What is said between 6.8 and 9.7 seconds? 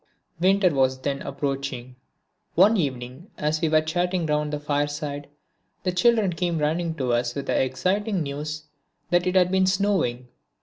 to us with the exciting news that it had been